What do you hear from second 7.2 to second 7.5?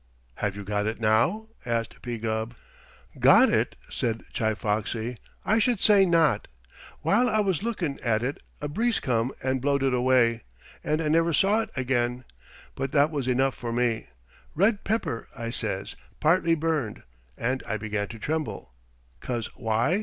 I